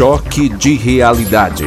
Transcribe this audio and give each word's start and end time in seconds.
Choque 0.00 0.48
de 0.48 0.76
realidade. 0.76 1.66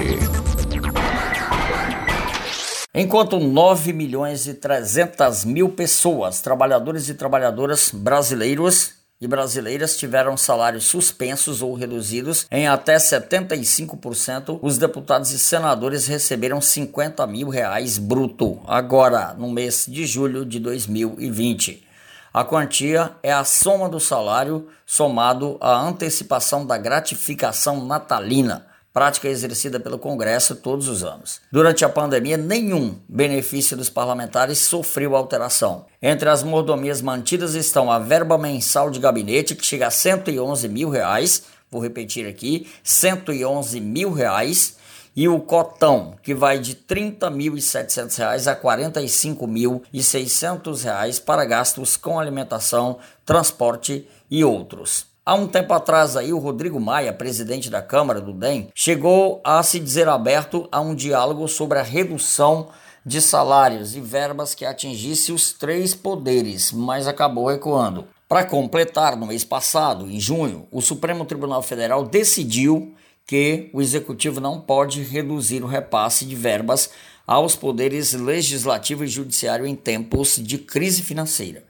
Enquanto 2.92 3.40
9 3.40 3.94
milhões 3.94 4.48
e 4.48 4.56
300 4.56 5.46
mil 5.46 5.70
pessoas, 5.70 6.42
trabalhadores 6.42 7.08
e 7.10 7.14
trabalhadoras 7.14 7.92
brasileiros 7.94 8.94
e 9.22 9.28
brasileiras 9.28 9.96
tiveram 9.98 10.36
salários 10.36 10.86
suspensos 10.86 11.62
ou 11.62 11.76
reduzidos 11.76 12.48
em 12.50 12.68
até 12.68 12.96
75%, 12.96 14.58
os 14.64 14.80
deputados 14.80 15.30
e 15.30 15.38
senadores 15.38 16.08
receberam 16.08 16.60
50 16.60 17.28
mil 17.28 17.50
reais 17.50 18.00
bruto, 18.00 18.60
agora 18.66 19.36
no 19.38 19.52
mês 19.52 19.86
de 19.88 20.08
julho 20.08 20.44
de 20.44 20.60
2020. 20.60 21.93
A 22.34 22.44
quantia 22.44 23.12
é 23.22 23.32
a 23.32 23.44
soma 23.44 23.88
do 23.88 24.00
salário 24.00 24.68
somado 24.88 25.56
à 25.62 25.80
antecipação 25.80 26.66
da 26.66 26.80
gratificação 26.80 27.86
natalina, 27.86 28.66
prática 28.92 29.28
exercida 29.28 29.80
pelo 29.80 30.00
Congresso 30.00 30.56
todos 30.56 30.88
os 30.88 31.04
anos. 31.04 31.42
Durante 31.52 31.86
a 31.86 31.90
pandemia, 31.90 32.36
nenhum 32.36 32.98
benefício 33.08 33.78
dos 33.78 33.88
parlamentares 33.88 34.58
sofreu 34.58 35.16
alteração. 35.16 35.86
Entre 36.02 36.28
as 36.28 36.42
mordomias 36.42 37.04
mantidas 37.04 37.54
estão 37.54 37.92
a 37.92 38.00
verba 38.00 38.36
mensal 38.36 38.90
de 38.90 39.00
gabinete, 39.00 39.54
que 39.54 39.64
chega 39.64 39.86
a 39.86 39.92
111 39.92 40.68
mil 40.68 40.90
reais, 40.90 41.44
vou 41.70 41.84
repetir 41.84 42.28
aqui, 42.28 42.68
111 42.84 43.80
mil 43.80 44.12
reais, 44.12 44.78
e 45.16 45.28
o 45.28 45.40
cotão, 45.40 46.16
que 46.22 46.34
vai 46.34 46.58
de 46.60 46.72
R$ 46.72 46.80
30.700 46.88 48.48
a 48.48 48.54
R$ 48.54 48.62
45.600 48.62 51.24
para 51.24 51.46
gastos 51.46 51.96
com 51.96 52.20
alimentação, 52.20 52.98
transporte 53.26 54.08
e 54.30 54.44
outros. 54.44 55.06
Há 55.26 55.36
um 55.36 55.48
tempo 55.48 55.74
atrás 55.74 56.18
aí 56.18 56.34
o 56.34 56.38
Rodrigo 56.38 56.82
Maia, 56.82 57.14
presidente 57.14 57.70
da 57.70 57.82
Câmara 57.82 58.20
do 58.20 58.34
DEM, 58.34 58.68
chegou 58.76 59.40
a 59.44 59.64
se 59.64 59.80
dizer 59.80 60.10
aberto 60.10 60.68
a 60.70 60.82
um 60.82 60.94
diálogo 60.94 61.48
sobre 61.48 61.80
a 61.80 61.84
redução 61.84 62.68
de 63.06 63.22
salários 63.22 63.96
e 63.96 64.02
verbas 64.02 64.54
que 64.54 64.66
atingisse 64.66 65.32
os 65.32 65.54
três 65.54 65.94
poderes, 65.94 66.74
mas 66.74 67.08
acabou 67.08 67.48
recuando. 67.48 68.06
Para 68.28 68.44
completar, 68.44 69.16
no 69.16 69.28
mês 69.28 69.46
passado, 69.46 70.10
em 70.10 70.20
junho, 70.20 70.68
o 70.72 70.82
Supremo 70.82 71.24
Tribunal 71.24 71.62
Federal 71.62 72.04
decidiu 72.04 72.94
que 73.26 73.70
o 73.74 73.82
executivo 73.82 74.40
não 74.40 74.60
pode 74.60 75.02
reduzir 75.02 75.64
o 75.64 75.68
repasse 75.68 76.26
de 76.26 76.36
verbas 76.36 76.90
aos 77.26 77.56
poderes 77.56 78.14
legislativo 78.14 79.04
e 79.04 79.08
judiciário 79.08 79.66
em 79.66 79.76
tempos 79.76 80.36
de 80.36 80.58
crise 80.58 81.02
financeira. 81.02 81.66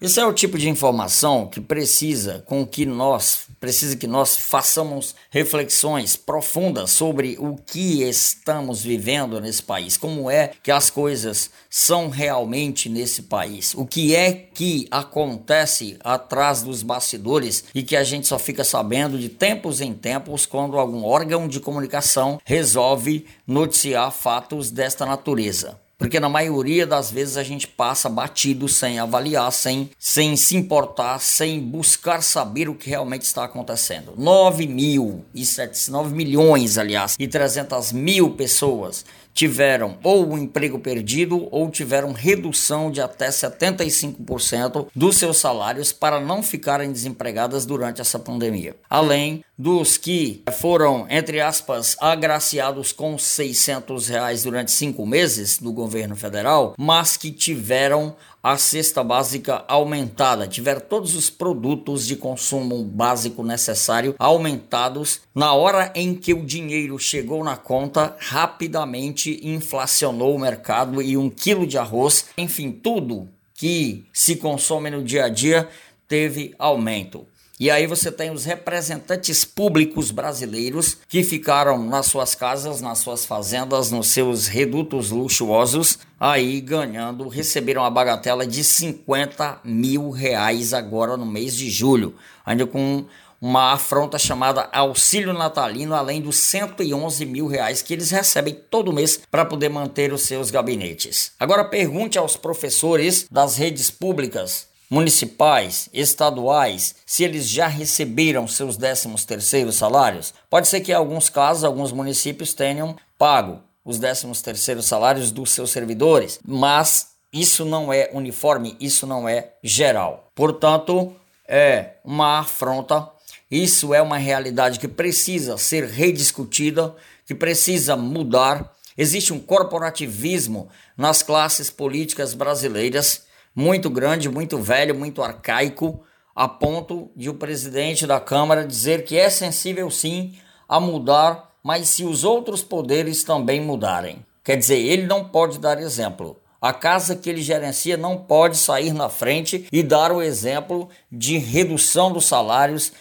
Esse 0.00 0.20
é 0.20 0.26
o 0.26 0.32
tipo 0.32 0.58
de 0.58 0.68
informação 0.68 1.46
que 1.46 1.60
precisa 1.60 2.42
com 2.46 2.66
que 2.66 2.84
nós 2.84 3.44
precisa 3.60 3.96
que 3.96 4.06
nós 4.06 4.36
façamos 4.36 5.14
reflexões 5.30 6.16
profundas 6.16 6.90
sobre 6.90 7.36
o 7.38 7.56
que 7.56 8.02
estamos 8.02 8.82
vivendo 8.82 9.40
nesse 9.40 9.62
país, 9.62 9.96
como 9.96 10.30
é 10.30 10.50
que 10.62 10.70
as 10.70 10.90
coisas 10.90 11.50
são 11.70 12.10
realmente 12.10 12.90
nesse 12.90 13.22
país, 13.22 13.72
o 13.74 13.86
que 13.86 14.14
é 14.14 14.32
que 14.32 14.86
acontece 14.90 15.96
atrás 16.04 16.62
dos 16.62 16.82
bastidores 16.82 17.64
e 17.74 17.82
que 17.82 17.96
a 17.96 18.04
gente 18.04 18.26
só 18.26 18.38
fica 18.38 18.64
sabendo 18.64 19.18
de 19.18 19.30
tempos 19.30 19.80
em 19.80 19.94
tempos 19.94 20.44
quando 20.44 20.78
algum 20.78 21.02
órgão 21.02 21.48
de 21.48 21.58
comunicação 21.58 22.38
resolve 22.44 23.24
noticiar 23.46 24.12
fatos 24.12 24.70
desta 24.70 25.06
natureza. 25.06 25.83
Porque 25.96 26.18
na 26.18 26.28
maioria 26.28 26.86
das 26.86 27.10
vezes 27.10 27.36
a 27.36 27.42
gente 27.42 27.66
passa 27.66 28.08
batido 28.08 28.68
sem 28.68 28.98
avaliar, 28.98 29.50
sem, 29.52 29.90
sem 29.98 30.36
se 30.36 30.56
importar, 30.56 31.20
sem 31.20 31.60
buscar 31.60 32.22
saber 32.22 32.68
o 32.68 32.74
que 32.74 32.90
realmente 32.90 33.22
está 33.22 33.44
acontecendo. 33.44 34.14
9 34.16 34.66
mil 34.66 35.24
e 35.34 35.46
7, 35.46 35.90
9 35.90 36.14
milhões, 36.14 36.78
aliás, 36.78 37.16
e 37.18 37.28
300 37.28 37.92
mil 37.92 38.30
pessoas 38.30 39.04
tiveram 39.34 39.98
ou 40.02 40.32
um 40.32 40.38
emprego 40.38 40.78
perdido 40.78 41.48
ou 41.50 41.68
tiveram 41.68 42.12
redução 42.12 42.90
de 42.90 43.00
até 43.00 43.28
75% 43.28 44.86
dos 44.94 45.16
seus 45.16 45.38
salários 45.38 45.92
para 45.92 46.20
não 46.20 46.42
ficarem 46.42 46.92
desempregadas 46.92 47.66
durante 47.66 48.00
essa 48.00 48.18
pandemia. 48.18 48.76
Além 48.88 49.44
dos 49.58 49.96
que 49.96 50.42
foram, 50.58 51.06
entre 51.10 51.40
aspas, 51.40 51.96
agraciados 52.00 52.92
com 52.92 53.18
600 53.18 54.08
reais 54.08 54.42
durante 54.44 54.72
cinco 54.72 55.04
meses 55.04 55.58
do 55.58 55.72
governo 55.72 56.16
federal, 56.16 56.74
mas 56.78 57.16
que 57.16 57.30
tiveram 57.30 58.16
a 58.44 58.58
cesta 58.58 59.02
básica 59.02 59.64
aumentada, 59.66 60.46
tiver 60.46 60.78
todos 60.78 61.14
os 61.14 61.30
produtos 61.30 62.06
de 62.06 62.14
consumo 62.14 62.84
básico 62.84 63.42
necessário 63.42 64.14
aumentados 64.18 65.22
na 65.34 65.54
hora 65.54 65.90
em 65.94 66.14
que 66.14 66.34
o 66.34 66.44
dinheiro 66.44 66.98
chegou 66.98 67.42
na 67.42 67.56
conta, 67.56 68.14
rapidamente 68.18 69.40
inflacionou 69.42 70.36
o 70.36 70.38
mercado 70.38 71.00
e 71.00 71.16
um 71.16 71.30
quilo 71.30 71.66
de 71.66 71.78
arroz, 71.78 72.26
enfim, 72.36 72.70
tudo 72.70 73.30
que 73.54 74.04
se 74.12 74.36
consome 74.36 74.90
no 74.90 75.02
dia 75.02 75.24
a 75.24 75.28
dia 75.30 75.66
teve 76.06 76.54
aumento. 76.58 77.26
E 77.64 77.70
aí 77.70 77.86
você 77.86 78.12
tem 78.12 78.30
os 78.30 78.44
representantes 78.44 79.42
públicos 79.42 80.10
brasileiros 80.10 80.98
que 81.08 81.24
ficaram 81.24 81.82
nas 81.82 82.04
suas 82.04 82.34
casas, 82.34 82.82
nas 82.82 82.98
suas 82.98 83.24
fazendas, 83.24 83.90
nos 83.90 84.08
seus 84.08 84.46
redutos 84.46 85.10
luxuosos, 85.10 85.98
aí 86.20 86.60
ganhando, 86.60 87.26
receberam 87.26 87.82
a 87.82 87.88
bagatela 87.88 88.46
de 88.46 88.62
50 88.62 89.60
mil 89.64 90.10
reais 90.10 90.74
agora 90.74 91.16
no 91.16 91.24
mês 91.24 91.56
de 91.56 91.70
julho, 91.70 92.14
ainda 92.44 92.66
com 92.66 93.06
uma 93.40 93.72
afronta 93.72 94.18
chamada 94.18 94.68
auxílio 94.70 95.32
natalino, 95.32 95.94
além 95.94 96.20
dos 96.20 96.36
111 96.36 97.24
mil 97.24 97.46
reais 97.46 97.80
que 97.80 97.94
eles 97.94 98.10
recebem 98.10 98.58
todo 98.68 98.92
mês 98.92 99.18
para 99.30 99.46
poder 99.46 99.70
manter 99.70 100.12
os 100.12 100.24
seus 100.24 100.50
gabinetes. 100.50 101.32
Agora 101.40 101.64
pergunte 101.64 102.18
aos 102.18 102.36
professores 102.36 103.26
das 103.30 103.56
redes 103.56 103.90
públicas 103.90 104.73
municipais, 104.88 105.88
estaduais, 105.92 106.94
se 107.06 107.24
eles 107.24 107.48
já 107.48 107.66
receberam 107.66 108.46
seus 108.46 108.76
13 108.76 109.08
terceiros 109.26 109.76
salários? 109.76 110.34
Pode 110.48 110.68
ser 110.68 110.80
que 110.80 110.92
em 110.92 110.94
alguns 110.94 111.28
casos, 111.28 111.64
alguns 111.64 111.92
municípios 111.92 112.54
tenham 112.54 112.96
pago 113.18 113.60
os 113.84 113.98
13 113.98 114.42
terceiros 114.42 114.86
salários 114.86 115.30
dos 115.30 115.50
seus 115.50 115.70
servidores, 115.70 116.38
mas 116.46 117.14
isso 117.32 117.64
não 117.64 117.92
é 117.92 118.10
uniforme, 118.12 118.76
isso 118.80 119.06
não 119.06 119.28
é 119.28 119.52
geral. 119.62 120.30
Portanto, 120.34 121.14
é 121.46 121.94
uma 122.04 122.38
afronta, 122.38 123.08
isso 123.50 123.92
é 123.92 124.00
uma 124.00 124.16
realidade 124.16 124.78
que 124.78 124.88
precisa 124.88 125.58
ser 125.58 125.84
rediscutida, 125.84 126.94
que 127.26 127.34
precisa 127.34 127.96
mudar. 127.96 128.72
Existe 128.96 129.32
um 129.32 129.40
corporativismo 129.40 130.68
nas 130.96 131.22
classes 131.22 131.70
políticas 131.70 132.34
brasileiras 132.34 133.22
muito 133.54 133.88
grande, 133.88 134.28
muito 134.28 134.58
velho, 134.58 134.94
muito 134.94 135.22
arcaico, 135.22 136.02
a 136.34 136.48
ponto 136.48 137.10
de 137.14 137.28
o 137.28 137.34
presidente 137.34 138.06
da 138.06 138.18
Câmara 138.18 138.66
dizer 138.66 139.04
que 139.04 139.16
é 139.16 139.30
sensível 139.30 139.90
sim 139.90 140.34
a 140.68 140.80
mudar, 140.80 141.52
mas 141.62 141.88
se 141.88 142.04
os 142.04 142.24
outros 142.24 142.62
poderes 142.62 143.22
também 143.22 143.60
mudarem. 143.60 144.24
Quer 144.42 144.56
dizer, 144.56 144.78
ele 144.78 145.06
não 145.06 145.24
pode 145.24 145.58
dar 145.58 145.80
exemplo. 145.80 146.40
A 146.60 146.72
casa 146.72 147.14
que 147.14 147.28
ele 147.28 147.42
gerencia 147.42 147.96
não 147.96 148.16
pode 148.16 148.56
sair 148.56 148.92
na 148.92 149.08
frente 149.08 149.68
e 149.70 149.82
dar 149.82 150.10
o 150.10 150.22
exemplo 150.22 150.88
de 151.12 151.38
redução 151.38 152.10
dos 152.10 152.26
salários 152.26 152.92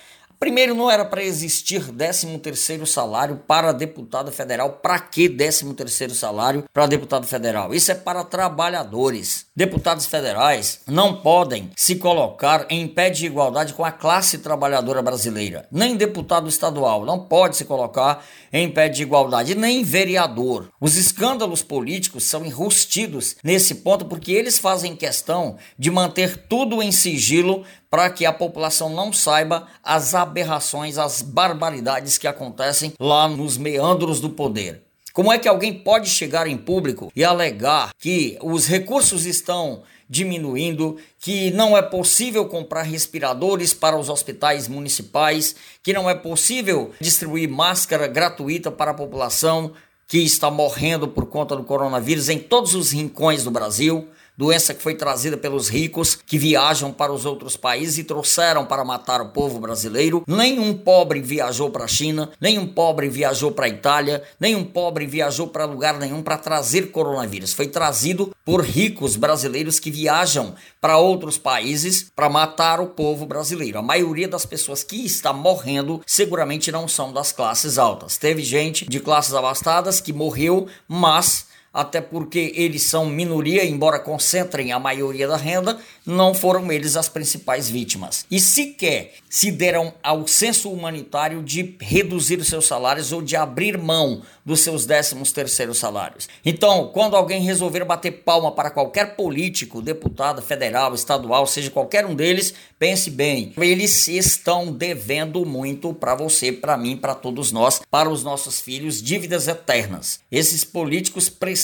Primeiro, 0.44 0.76
não 0.76 0.92
era 0.92 1.06
para 1.06 1.24
existir 1.24 1.81
13º 1.81 2.86
salário 2.86 3.42
para 3.48 3.72
deputado 3.72 4.30
federal. 4.30 4.72
Para 4.72 5.00
que 5.00 5.30
13º 5.30 6.09
salário 6.09 6.66
para 6.74 6.86
deputado 6.86 7.26
federal? 7.26 7.74
Isso 7.74 7.94
é 7.94 7.96
para 7.96 8.26
trabalhadores. 8.26 9.46
Deputados 9.56 10.06
federais 10.06 10.81
não 10.86 11.22
podem 11.22 11.70
se 11.78 11.96
colocar 11.96 12.66
em 12.70 12.86
pé 12.90 13.09
de 13.09 13.26
igualdade 13.26 13.74
com 13.74 13.86
a 13.86 13.92
classe 13.92 14.40
trabalhadora 14.40 15.02
brasileira. 15.02 15.66
Nem 15.72 15.96
deputado 15.96 16.50
estadual 16.50 17.06
não 17.06 17.19
pode 17.19 17.56
se 17.56 17.63
colocar 17.63 18.25
em 18.51 18.69
pé 18.69 18.90
de 18.90 19.01
igualdade, 19.01 19.56
nem 19.56 19.81
vereador. 19.81 20.68
Os 20.81 20.98
escândalos 20.98 21.63
políticos 21.63 22.25
são 22.25 22.45
enrustidos 22.45 23.38
nesse 23.42 23.75
ponto 23.75 24.04
porque 24.06 24.34
eles 24.34 24.60
fazem 24.60 24.94
questão 24.94 25.56
de 25.80 25.90
manter 25.90 26.36
tudo 26.50 26.84
em 26.84 26.92
sigilo 26.92 27.63
para 27.94 28.10
que 28.10 28.25
a 28.25 28.34
população 28.34 28.90
não 28.90 29.13
saiba 29.13 29.68
as 29.84 30.16
aberrações, 30.16 30.98
as 30.98 31.22
barbaridades 31.22 32.18
que 32.18 32.25
acontecem 32.25 32.94
lá 33.00 33.28
nos 33.28 33.56
meandros 33.56 34.19
do 34.19 34.31
poder. 34.31 34.81
Como 35.13 35.31
é 35.31 35.38
que 35.38 35.48
alguém 35.48 35.72
pode 35.72 36.10
chegar 36.10 36.48
em 36.48 36.57
público 36.57 37.12
e 37.16 37.24
alegar 37.24 37.92
que 38.00 38.36
os 38.42 38.66
recursos 38.66 39.28
estão 39.28 39.84
diminuindo, 40.10 40.98
que 41.19 41.51
não 41.51 41.78
é 41.78 41.84
possível 41.84 42.48
comprar 42.48 42.81
respiradores 42.81 43.75
para 43.75 43.95
os 43.95 44.10
hospitais 44.10 44.68
municipais, 44.68 45.56
que 45.84 45.94
não 45.94 46.10
é 46.10 46.16
possível 46.16 46.90
distribuir 47.00 47.48
máscara 47.48 48.07
gratuita 48.07 48.72
para 48.72 48.90
a 48.90 48.95
população 48.95 49.72
que 50.07 50.18
está 50.18 50.50
morrendo 50.50 51.07
por 51.07 51.28
conta 51.28 51.56
do 51.56 51.63
coronavírus 51.63 52.28
em 52.28 52.40
todos 52.40 52.74
os 52.74 52.92
rincões 52.92 53.44
do 53.44 53.51
Brasil? 53.51 54.07
Doença 54.38 54.74
que 54.74 54.81
foi 54.81 54.95
trazida 54.95 55.38
pelos 55.38 55.69
ricos 55.69 56.15
que 56.15 56.38
viajam 56.38 56.91
para 56.91 57.13
os 57.13 57.25
outros 57.25 57.56
países 57.56 57.97
e 57.97 58.03
trouxeram 58.03 58.65
para 58.65 58.83
matar 58.83 59.21
o 59.21 59.30
povo 59.30 59.59
brasileiro. 59.59 60.24
Nenhum 60.27 60.74
pobre 60.74 61.21
viajou 61.21 61.69
para 61.69 61.85
a 61.85 61.88
China, 61.88 62.31
nenhum 62.39 62.68
pobre 62.68 63.09
viajou 63.09 63.51
para 63.51 63.65
a 63.65 63.69
Itália, 63.69 64.24
nenhum 64.39 64.63
pobre 64.63 65.06
viajou 65.06 65.47
para 65.47 65.65
lugar 65.65 65.97
nenhum 66.00 66.21
para 66.21 66.38
trazer 66.38 66.91
coronavírus. 66.91 67.53
Foi 67.53 67.68
trazido 67.68 68.31
por 68.44 68.63
ricos 68.63 69.15
brasileiros 69.15 69.80
que 69.80 69.91
viajam 69.91 70.56
para 70.81 70.97
outros 70.97 71.38
países 71.38 72.12
para 72.15 72.30
matar 72.30 72.80
o 72.80 72.88
povo 72.88 73.25
brasileiro. 73.25 73.80
A 73.80 73.81
maioria 73.81 74.27
das 74.27 74.45
pessoas 74.45 74.83
que 74.83 75.06
está 75.06 75.31
morrendo 75.31 76.01
seguramente 76.06 76.71
não 76.71 76.88
são 76.88 77.13
das 77.13 77.31
classes 77.31 77.77
altas. 77.77 78.18
Teve 78.18 78.44
gente 78.44 78.85
de 78.85 79.00
classes 79.00 79.33
abastadas 79.33 80.01
que 80.01 80.12
morreu, 80.12 80.68
mas 80.88 81.53
até 81.74 82.00
porque 82.00 82.54
eles 82.56 82.84
são 82.84 83.08
minoria, 83.08 83.66
embora 83.66 83.98
concentrem 83.98 84.72
a 84.72 84.80
maioria 84.80 85.28
da 85.28 85.36
renda, 85.36 85.80
não 86.06 86.34
foram 86.34 86.72
eles 86.72 86.96
as 86.96 87.10
principais 87.10 87.68
vítimas. 87.70 88.25
E 88.30 88.40
sequer 88.40 89.14
se 89.28 89.50
deram 89.50 89.94
ao 90.04 90.28
senso 90.28 90.72
humanitário 90.72 91.42
de 91.42 91.75
reduzir 91.81 92.38
os 92.40 92.48
seus 92.48 92.68
salários 92.68 93.12
ou 93.12 93.22
de 93.22 93.36
abrir 93.36 93.78
mão 93.78 94.22
dos 94.46 94.60
seus 94.60 94.86
décimos 94.86 95.31
terceiros 95.31 95.80
salários. 95.80 96.28
Então, 96.46 96.92
quando 96.94 97.16
alguém 97.16 97.42
resolver 97.42 97.84
bater 97.86 98.12
palma 98.12 98.52
para 98.52 98.69
qualquer 98.69 99.16
político, 99.16 99.81
deputado 99.81 100.42
federal, 100.42 100.94
estadual, 100.94 101.48
seja 101.48 101.72
qualquer 101.72 102.06
um 102.06 102.14
deles, 102.14 102.54
pense 102.78 103.10
bem, 103.10 103.54
eles 103.58 104.08
estão 104.08 104.72
devendo 104.72 105.46
muito 105.46 105.94
para 105.94 106.14
você, 106.14 106.52
para 106.52 106.78
mim, 106.78 106.98
para 106.98 107.16
todos 107.16 107.52
nós, 107.52 107.81
para 107.90 108.10
os 108.10 108.24
nossos 108.24 108.60
filhos, 108.60 109.02
dívidas 109.02 109.48
eternas. 109.48 110.19
Esses 110.30 110.66
políticos 110.66 111.30
precisam 111.30 111.62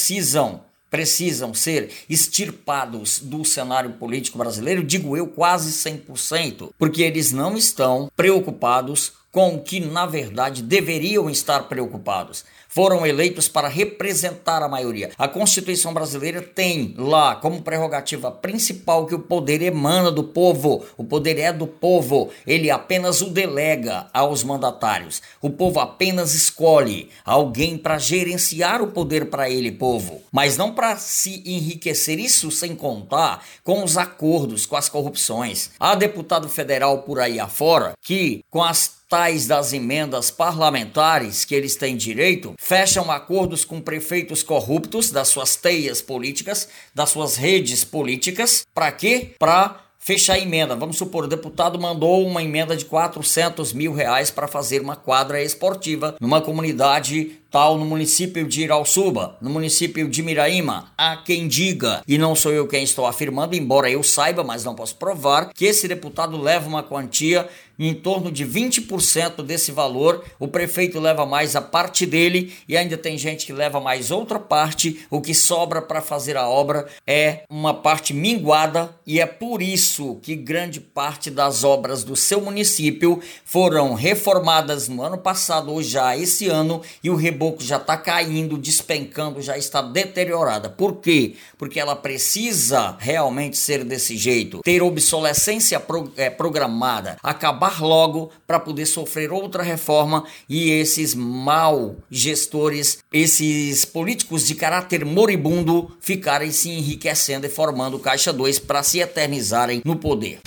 precisam 0.90 1.54
ser 1.54 1.92
extirpados 2.10 3.20
do 3.20 3.46
cenário 3.46 3.92
político 3.94 4.38
brasileiro, 4.38 4.84
digo 4.84 5.16
eu 5.16 5.28
quase 5.28 5.72
100%, 5.72 6.72
porque 6.78 7.04
eles 7.04 7.32
não 7.32 7.56
estão 7.56 8.12
preocupados 8.16 9.14
com 9.32 9.56
o 9.56 9.62
que 9.62 9.80
na 9.80 10.06
verdade 10.06 10.64
deveriam 10.64 11.30
estar 11.30 11.64
preocupados. 11.64 12.44
Foram 12.72 13.04
eleitos 13.04 13.48
para 13.48 13.68
representar 13.68 14.62
a 14.62 14.70
maioria. 14.70 15.10
A 15.18 15.28
Constituição 15.28 15.92
brasileira 15.92 16.40
tem 16.40 16.94
lá 16.96 17.36
como 17.36 17.64
prerrogativa 17.64 18.32
principal 18.32 19.08
que 19.08 19.16
o 19.16 19.20
poder 19.20 19.60
emana 19.64 20.12
do 20.12 20.24
povo, 20.24 20.86
o 20.96 21.04
poder 21.04 21.40
é 21.40 21.52
do 21.52 21.66
povo, 21.66 22.30
ele 22.46 22.70
apenas 22.70 23.22
o 23.22 23.32
delega 23.32 24.06
aos 24.14 24.44
mandatários. 24.44 25.20
O 25.42 25.50
povo 25.50 25.80
apenas 25.80 26.36
escolhe 26.36 27.10
alguém 27.26 27.76
para 27.76 27.98
gerenciar 27.98 28.84
o 28.84 28.92
poder 28.92 29.32
para 29.32 29.50
ele, 29.50 29.72
povo, 29.72 30.22
mas 30.32 30.56
não 30.56 30.72
para 30.72 30.96
se 30.96 31.42
enriquecer. 31.48 32.20
Isso 32.20 32.52
sem 32.52 32.76
contar 32.76 33.44
com 33.64 33.84
os 33.84 33.98
acordos, 33.98 34.68
com 34.68 34.76
as 34.76 34.88
corrupções. 34.88 35.72
Há 35.80 35.96
deputado 35.96 36.48
federal 36.48 37.00
por 37.00 37.20
aí 37.20 37.40
afora 37.40 37.94
que, 38.00 38.44
com 38.52 38.64
as 38.64 39.00
tais 39.10 39.48
das 39.48 39.74
emendas 39.74 40.30
parlamentares 40.30 41.44
que 41.44 41.56
eles 41.56 41.76
têm 41.76 41.98
direito, 41.98 42.54
fecham 42.62 43.10
acordos 43.10 43.64
com 43.64 43.80
prefeitos 43.80 44.44
corruptos 44.44 45.10
das 45.10 45.30
suas 45.30 45.56
teias 45.56 46.02
políticas, 46.02 46.68
das 46.94 47.10
suas 47.10 47.38
redes 47.38 47.86
políticas. 47.86 48.66
Para 48.74 48.92
quê? 48.92 49.34
Para 49.40 49.80
fechar 49.98 50.34
a 50.34 50.40
emenda. 50.40 50.76
Vamos 50.76 50.98
supor, 50.98 51.24
o 51.24 51.28
deputado 51.28 51.80
mandou 51.80 52.26
uma 52.26 52.44
emenda 52.44 52.76
de 52.76 52.86
400 52.86 53.74
mil 53.74 53.94
reais 53.94 54.30
para 54.30 54.48
fazer 54.48 54.82
uma 54.82 54.96
quadra 54.96 55.42
esportiva 55.42 56.16
numa 56.20 56.42
comunidade 56.42 57.40
tal 57.52 57.78
no 57.78 57.86
município 57.86 58.48
de 58.48 58.62
Irauçuba, 58.62 59.38
no 59.42 59.50
município 59.50 60.08
de 60.08 60.22
Miraíma. 60.22 60.92
Há 60.98 61.18
quem 61.18 61.48
diga, 61.48 62.02
e 62.08 62.18
não 62.18 62.36
sou 62.36 62.52
eu 62.52 62.68
quem 62.68 62.84
estou 62.84 63.06
afirmando, 63.06 63.56
embora 63.56 63.90
eu 63.90 64.04
saiba, 64.04 64.44
mas 64.44 64.64
não 64.64 64.76
posso 64.76 64.96
provar, 64.96 65.52
que 65.54 65.66
esse 65.66 65.88
deputado 65.88 66.40
leva 66.40 66.68
uma 66.68 66.84
quantia 66.84 67.50
em 67.80 67.94
torno 67.94 68.30
de 68.30 68.46
20% 68.46 69.42
desse 69.42 69.72
valor. 69.72 70.24
O 70.38 70.48
prefeito 70.48 71.00
leva 71.00 71.26
mais 71.26 71.56
a 71.56 71.62
parte 71.62 72.06
dele 72.06 72.54
e 72.68 72.76
ainda 72.76 72.98
tem 72.98 73.18
gente 73.18 73.46
que 73.46 73.54
leva 73.54 73.80
mais 73.80 74.12
outra 74.12 74.38
parte. 74.38 75.06
O 75.10 75.22
que 75.22 75.34
sobra 75.34 75.82
para 75.82 76.02
fazer 76.02 76.36
a 76.36 76.48
obra 76.48 76.88
é 77.08 77.44
uma 77.50 77.74
parte 77.74 78.14
minguada 78.14 78.94
e 79.08 79.22
é 79.22 79.26
por 79.26 79.62
isso 79.62 80.20
que 80.22 80.36
grande 80.36 80.82
parte 80.82 81.32
das 81.32 81.64
obras 81.64 82.04
do 82.04 82.16
seu 82.16 82.42
município 82.42 83.22
foram 83.46 83.94
reformadas 83.94 84.90
no 84.90 85.02
ano 85.02 85.18
passado 85.18 85.72
ou 85.72 85.82
já 85.82 86.18
esse 86.18 86.48
ano 86.50 86.82
e 87.02 87.10
o 87.10 87.16
reboco 87.40 87.64
já 87.64 87.78
está 87.78 87.96
caindo, 87.96 88.58
despencando, 88.58 89.42
já 89.42 89.58
está 89.58 89.82
deteriorada. 89.82 90.70
Por 90.70 90.98
quê? 90.98 91.36
Porque 91.58 91.80
ela 91.80 91.96
precisa 91.96 92.98
realmente 93.00 93.56
ser 93.56 93.86
desse 93.86 94.18
jeito, 94.18 94.60
ter 94.62 94.84
obsolescência 94.84 95.80
pro, 95.80 96.12
é, 96.18 96.30
programada, 96.30 97.16
acabar 97.24 97.82
logo 97.82 98.30
para 98.46 98.60
poder 98.60 98.86
sofrer 98.86 99.32
outra 99.32 99.64
reforma 99.64 100.26
e 100.50 100.70
esses 100.70 101.16
mal 101.16 101.96
gestores, 102.12 102.98
esses 103.14 103.86
políticos 103.86 104.46
de 104.46 104.56
caráter 104.56 105.06
moribundo 105.06 105.96
ficarem 106.02 106.52
se 106.52 106.70
enriquecendo 106.70 107.46
e 107.46 107.50
formando 107.50 108.00
caixa 108.00 108.34
2 108.34 108.60
para 108.60 108.84
se 108.84 109.00
eternizarem 109.00 109.82
no 109.86 109.96
poder 109.96 110.40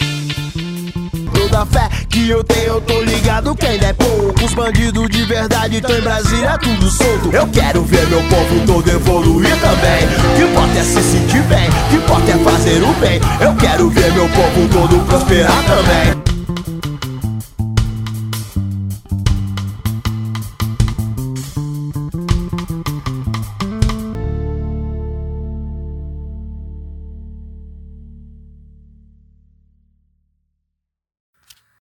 toda 1.53 1.67
fé 1.67 1.89
que 2.09 2.29
eu 2.31 2.43
tenho, 2.43 2.67
eu 2.67 2.81
tô 2.81 3.01
ligado 3.03 3.55
quem 3.55 3.77
é 3.77 3.93
pouco. 3.93 4.45
Os 4.45 4.55
bandidos 4.55 5.09
de 5.11 5.23
verdade 5.25 5.77
estão 5.77 5.97
em 5.97 6.01
Brasília, 6.01 6.59
tudo 6.59 6.91
solto. 6.91 7.31
Eu 7.33 7.47
quero 7.49 7.83
ver 7.85 8.07
meu 8.09 8.23
povo 8.25 8.67
todo 8.67 8.91
evoluir 8.91 9.55
também. 9.61 10.09
Que 10.37 10.43
importa 10.43 10.79
é 10.79 10.83
se 10.83 11.03
sentir 11.03 11.43
bem, 11.43 11.69
que 11.91 11.97
importa 11.97 12.31
é 12.31 12.39
fazer 12.39 12.83
o 12.83 12.93
bem. 12.95 13.21
Eu 13.41 13.55
quero 13.57 13.91
ver 13.91 14.13
meu 14.13 14.29
povo 14.31 14.69
todo 14.73 15.07
prosperar 15.07 15.63
também. 15.65 16.32